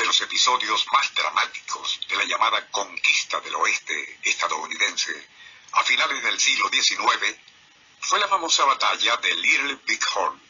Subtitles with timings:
[0.00, 5.28] De los episodios más dramáticos de la llamada conquista del oeste estadounidense
[5.72, 7.36] a finales del siglo XIX
[8.00, 10.40] fue la famosa batalla de Little Big Horn.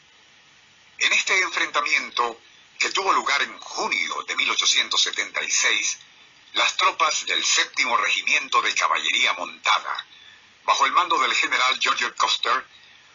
[0.99, 2.41] En este enfrentamiento,
[2.79, 5.99] que tuvo lugar en junio de 1876,
[6.53, 10.07] las tropas del séptimo regimiento de caballería montada,
[10.63, 12.65] bajo el mando del general George Custer,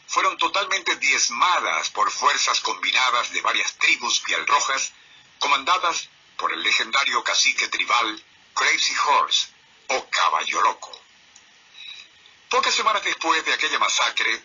[0.07, 4.91] fueron totalmente diezmadas por fuerzas combinadas de varias tribus pielrojas,
[5.40, 9.48] comandadas por el legendario cacique tribal Crazy Horse
[9.88, 10.91] o Caballo Loco.
[12.49, 14.43] Pocas semanas después de aquella masacre,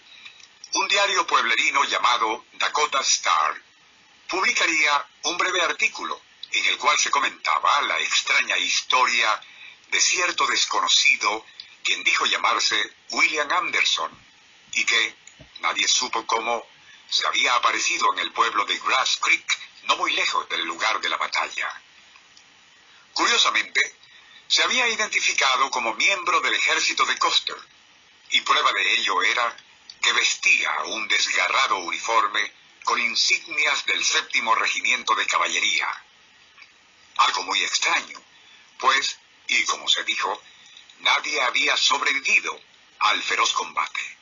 [0.75, 3.61] un diario pueblerino llamado Dakota Star
[4.29, 6.21] publicaría un breve artículo
[6.53, 9.41] en el cual se comentaba la extraña historia
[9.89, 11.45] de cierto desconocido
[11.83, 14.11] quien dijo llamarse William Anderson
[14.73, 15.15] y que
[15.61, 16.67] nadie supo cómo
[17.09, 21.09] se había aparecido en el pueblo de Grass Creek, no muy lejos del lugar de
[21.09, 21.83] la batalla.
[23.13, 23.81] Curiosamente,
[24.49, 27.57] se había identificado como miembro del ejército de Custer,
[28.31, 29.57] y prueba de ello era
[30.01, 32.53] que vestía un desgarrado uniforme
[32.85, 36.05] con insignias del séptimo regimiento de caballería.
[37.19, 38.21] Algo muy extraño,
[38.79, 40.43] pues, y como se dijo,
[41.01, 42.61] nadie había sobrevivido
[43.01, 44.20] al feroz combate.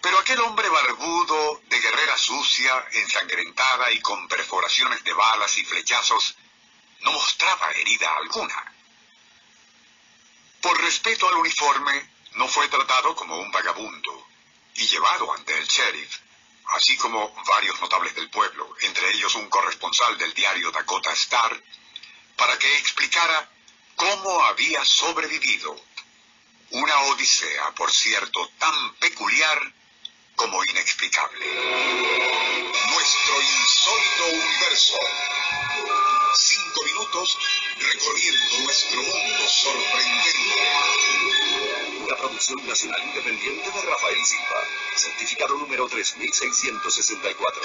[0.00, 6.36] Pero aquel hombre barbudo, de guerrera sucia, ensangrentada y con perforaciones de balas y flechazos,
[7.00, 8.74] no mostraba herida alguna.
[10.60, 14.28] Por respeto al uniforme, no fue tratado como un vagabundo
[14.74, 16.18] y llevado ante el sheriff,
[16.66, 21.60] así como varios notables del pueblo, entre ellos un corresponsal del diario Dakota Star,
[22.36, 23.50] para que explicara
[23.96, 25.80] cómo había sobrevivido.
[26.70, 29.72] Una odisea, por cierto, tan peculiar
[30.38, 31.44] como inexplicable.
[32.94, 34.96] Nuestro insólito universo.
[36.36, 37.38] Cinco minutos
[37.76, 40.62] recorriendo nuestro mundo sorprendente.
[42.04, 44.62] Una producción nacional independiente de Rafael Silva.
[44.94, 47.62] Certificado número 3664.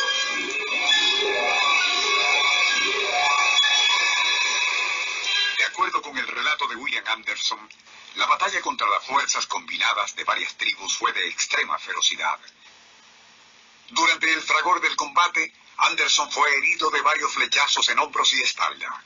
[5.59, 7.69] De acuerdo con el relato de William Anderson,
[8.15, 12.39] la batalla contra las fuerzas combinadas de varias tribus fue de extrema ferocidad.
[13.93, 19.03] Durante el fragor del combate, Anderson fue herido de varios flechazos en hombros y espalda.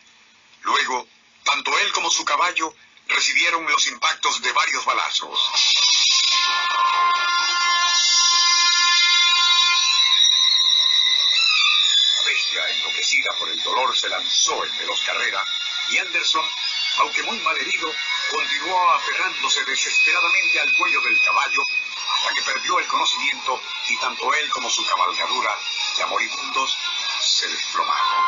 [0.61, 1.05] Luego,
[1.43, 2.73] tanto él como su caballo
[3.05, 5.51] recibieron los impactos de varios balazos.
[12.15, 15.43] La bestia, enloquecida por el dolor, se lanzó en veloz carrera
[15.89, 16.45] y Anderson,
[16.99, 17.93] aunque muy mal herido,
[18.31, 21.61] continuó aferrándose desesperadamente al cuello del caballo
[22.27, 25.57] hasta que perdió el conocimiento y tanto él como su cabalgadura,
[25.95, 26.77] ya moribundos,
[27.21, 28.25] se desplomaron.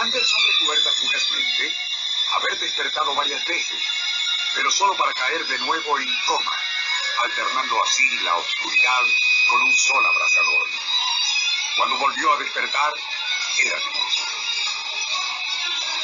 [0.00, 1.76] Anderson recuerda fugazmente
[2.30, 3.82] haber despertado varias veces,
[4.54, 6.56] pero solo para caer de nuevo en coma,
[7.24, 9.02] alternando así la oscuridad
[9.48, 10.68] con un sol abrasador.
[11.76, 12.92] Cuando volvió a despertar,
[13.58, 13.90] era de.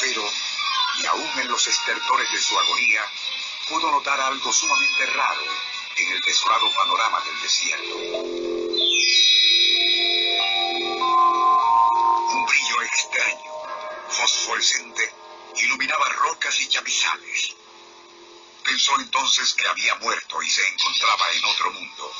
[0.00, 0.30] Pero,
[0.98, 3.10] y aún en los estertores de su agonía,
[3.68, 5.42] pudo notar algo sumamente raro
[5.96, 7.96] en el desolado panorama del desierto.
[12.28, 13.52] Un brillo extraño,
[14.08, 15.12] fosforescente,
[15.56, 17.56] iluminaba rocas y chamizales.
[18.64, 22.12] Pensó entonces que había muerto y se encontraba en otro mundo.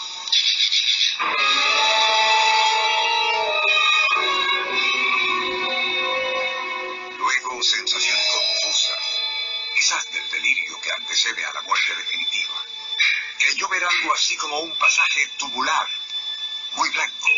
[16.76, 17.28] Muy blanco,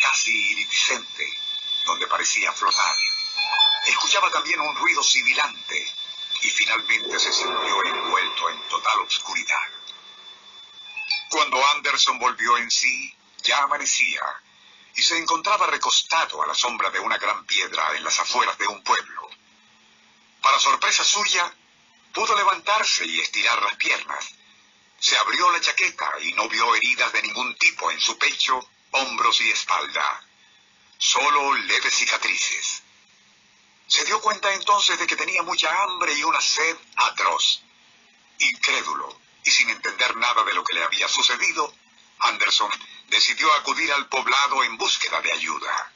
[0.00, 1.26] casi iridiscente,
[1.84, 2.96] donde parecía flotar.
[3.86, 5.92] Escuchaba también un ruido sibilante
[6.40, 9.68] y finalmente se sintió envuelto en total obscuridad.
[11.30, 14.22] Cuando Anderson volvió en sí, ya amanecía
[14.94, 18.66] y se encontraba recostado a la sombra de una gran piedra en las afueras de
[18.66, 19.28] un pueblo.
[20.42, 21.52] Para sorpresa suya,
[22.12, 24.34] pudo levantarse y estirar las piernas.
[25.02, 29.40] Se abrió la chaqueta y no vio heridas de ningún tipo en su pecho, hombros
[29.40, 30.24] y espalda.
[30.96, 32.84] solo leves cicatrices.
[33.88, 37.64] Se dio cuenta entonces de que tenía mucha hambre y una sed atroz.
[38.38, 41.74] Incrédulo y sin entender nada de lo que le había sucedido,
[42.20, 42.70] Anderson
[43.08, 45.92] decidió acudir al poblado en búsqueda de ayuda.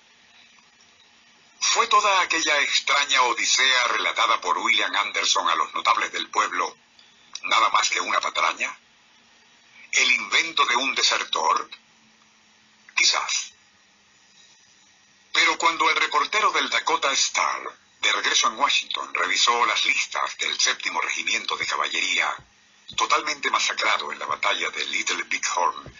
[1.61, 6.77] ¿Fue toda aquella extraña odisea relatada por William Anderson a los notables del pueblo
[7.45, 8.77] nada más que una patraña?
[9.97, 11.71] ¿El invento de un desertor?
[12.95, 13.53] Quizás.
[15.33, 17.63] Pero cuando el reportero del Dakota Star,
[18.03, 22.37] de regreso en Washington, revisó las listas del séptimo regimiento de caballería,
[22.95, 25.99] totalmente masacrado en la batalla de Little Big Horn,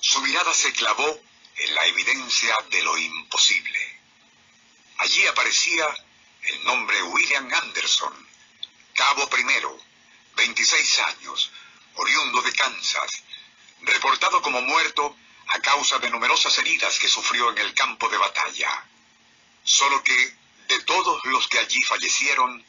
[0.00, 1.20] su mirada se clavó
[1.56, 4.00] en la evidencia de lo imposible.
[4.98, 5.86] Allí aparecía
[6.44, 8.26] el nombre William Anderson,
[8.94, 9.78] cabo primero,
[10.34, 11.50] 26 años,
[11.96, 13.22] oriundo de Kansas,
[13.86, 15.16] reportado como muerto
[15.48, 18.84] a causa de numerosas heridas que sufrió en el campo de batalla.
[19.62, 20.36] Solo que,
[20.68, 22.64] de todos los que allí fallecieron,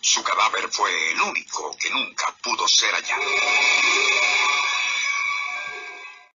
[0.00, 3.22] su cadáver fue el único que nunca pudo ser hallado.